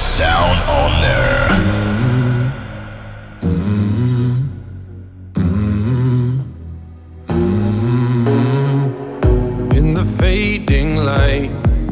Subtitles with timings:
[0.00, 1.46] sound on there.
[9.76, 11.50] In the fading light,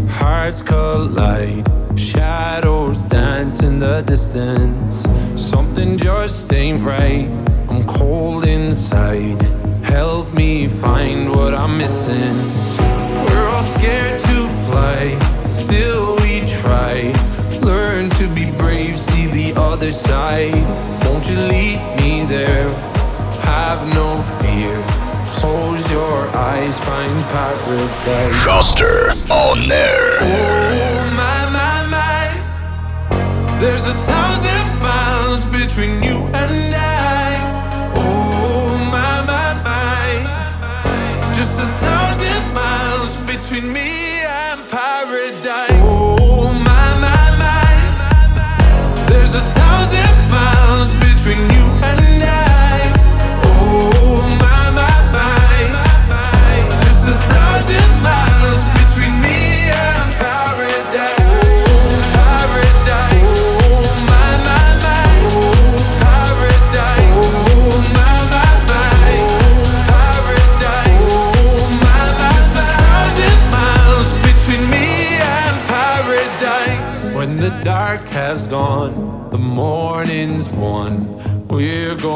[0.09, 1.67] hearts collide.
[1.99, 5.07] Shadows dance in the distance.
[5.37, 7.29] Something just ain't right.
[7.69, 9.43] I'm cold inside.
[9.85, 12.37] Help me find what I'm missing.
[13.27, 14.19] We're all scared
[19.89, 20.53] other side.
[21.05, 22.69] Won't you lead me there?
[23.43, 24.75] Have no fear.
[25.41, 28.35] Close your eyes, find paradise.
[28.37, 30.19] Schuster on there.
[30.21, 37.31] Oh my my my, there's a thousand miles between you and I.
[37.95, 43.98] Oh my my my, just a thousand miles between me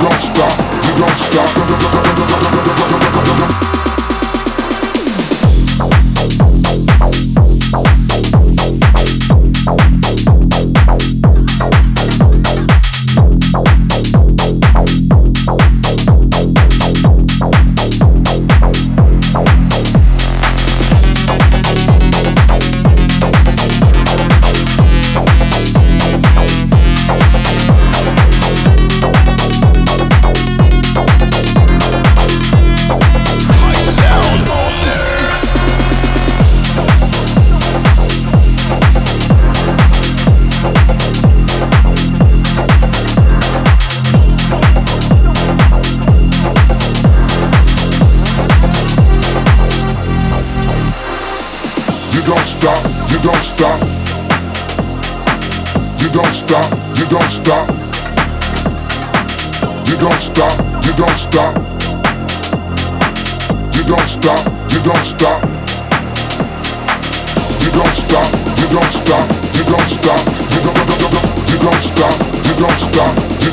[0.00, 0.08] You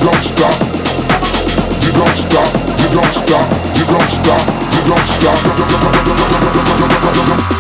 [0.06, 0.54] don't stop.
[1.82, 4.42] You don't stop, you don't stop, you don't stop,
[4.76, 5.06] you don't
[7.42, 7.55] stop.